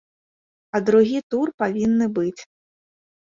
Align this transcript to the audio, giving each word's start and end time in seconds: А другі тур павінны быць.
А 0.77 0.79
другі 0.87 1.19
тур 1.35 1.47
павінны 1.63 2.05
быць. 2.17 2.41